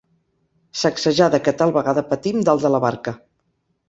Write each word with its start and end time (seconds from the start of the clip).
Sacsejada 0.83 1.39
que 1.47 1.53
tal 1.59 1.73
vegada 1.75 2.03
patim 2.13 2.39
dalt 2.47 2.65
de 2.65 2.73
la 2.77 2.81
barca. 2.87 3.15